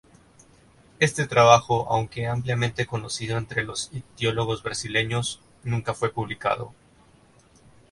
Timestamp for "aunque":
1.93-2.25